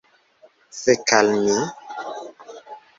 Fek' 0.81 1.13
al 1.19 1.29
mi! 1.43 1.57